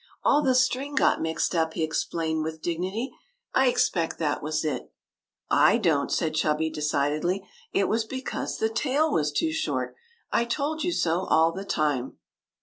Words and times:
*' 0.15 0.23
All 0.25 0.41
the 0.41 0.55
string 0.55 0.95
got 0.95 1.21
mixed 1.21 1.53
up," 1.53 1.75
he 1.75 1.83
ex 1.83 2.03
plained 2.03 2.43
with 2.43 2.59
dignity;'' 2.63 3.11
I 3.53 3.67
expect 3.67 4.17
that 4.17 4.41
was 4.41 4.65
it."" 4.65 4.91
I 5.71 5.77
don't," 5.77 6.11
said 6.11 6.33
Chubby, 6.33 6.71
decidedly;" 6.71 7.47
it 7.71 7.87
was 7.87 8.03
because 8.03 8.57
the 8.57 8.69
tail 8.69 9.11
was 9.13 9.31
too 9.31 9.51
short. 9.53 9.93
I 10.31 10.45
told 10.45 10.83
you 10.83 10.91
so, 10.91 11.25
all 11.25 11.51
the 11.51 11.65
time." 11.65 12.17